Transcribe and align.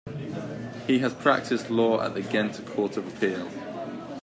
He 0.87 0.97
has 0.97 1.13
practised 1.13 1.69
law 1.69 2.01
at 2.01 2.15
the 2.15 2.23
Ghent 2.23 2.65
Court 2.65 2.97
of 2.97 3.07
Appeal. 3.07 3.47